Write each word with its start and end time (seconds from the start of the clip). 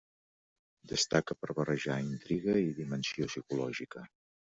Destaca 0.91 1.35
per 1.41 1.53
barrejar 1.59 1.97
intriga 2.05 2.55
i 2.63 2.73
dimensió 2.79 3.29
psicològica. 3.33 4.05